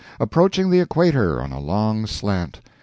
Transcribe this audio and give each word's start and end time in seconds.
Approaching 0.19 0.71
the 0.71 0.79
equator 0.79 1.39
on 1.39 1.51
a 1.51 1.59
long 1.59 2.07
slant. 2.07 2.59